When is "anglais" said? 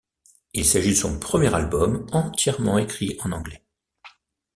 3.31-3.63